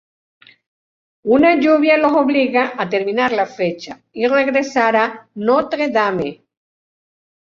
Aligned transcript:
Una 1.35 1.51
lluvia 1.57 1.95
los 1.95 2.11
obliga 2.13 2.73
a 2.75 2.89
terminar 2.89 3.31
la 3.31 3.45
fecha 3.45 4.01
y 4.11 4.25
regresar 4.25 4.95
a 4.95 5.29
Notre 5.35 5.89
Dame. 5.89 6.43